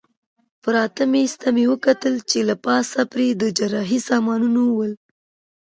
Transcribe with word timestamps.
پراته 0.61 1.03
مېز 1.11 1.31
ته 1.41 1.47
مې 1.55 1.63
وکتل 1.71 2.15
چې 2.29 2.39
له 2.49 2.55
پاسه 2.65 3.01
پرې 3.11 3.27
د 3.41 3.43
جراحۍ 3.57 3.99
سامانونه 4.09 4.61
ول. 4.75 4.93